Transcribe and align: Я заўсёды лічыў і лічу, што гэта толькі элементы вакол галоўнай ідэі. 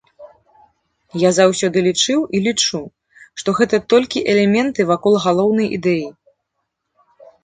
Я 1.23 1.29
заўсёды 1.39 1.77
лічыў 1.87 2.19
і 2.37 2.39
лічу, 2.45 2.81
што 3.41 3.49
гэта 3.59 3.79
толькі 3.95 4.23
элементы 4.33 4.81
вакол 4.93 5.13
галоўнай 5.27 5.67
ідэі. 5.79 6.07